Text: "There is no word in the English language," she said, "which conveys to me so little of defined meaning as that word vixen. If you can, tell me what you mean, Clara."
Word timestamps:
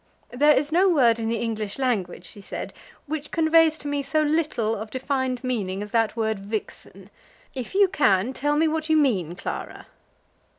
"There 0.31 0.57
is 0.57 0.71
no 0.71 0.89
word 0.89 1.19
in 1.19 1.29
the 1.29 1.35
English 1.37 1.77
language," 1.77 2.25
she 2.25 2.41
said, 2.41 2.73
"which 3.05 3.29
conveys 3.29 3.77
to 3.77 3.87
me 3.87 4.01
so 4.01 4.23
little 4.23 4.75
of 4.75 4.89
defined 4.89 5.43
meaning 5.43 5.83
as 5.83 5.91
that 5.91 6.15
word 6.17 6.39
vixen. 6.39 7.11
If 7.53 7.75
you 7.75 7.87
can, 7.87 8.33
tell 8.33 8.55
me 8.55 8.67
what 8.67 8.89
you 8.89 8.97
mean, 8.97 9.35
Clara." 9.35 9.85